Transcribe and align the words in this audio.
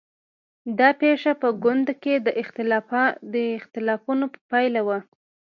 دا 0.79 0.89
پېښه 1.01 1.31
په 1.41 1.47
ګوند 1.63 1.87
کې 2.03 2.13
د 2.25 2.27
اختلافونو 3.57 4.25
پایله 4.49 4.81
وه. 4.87 4.99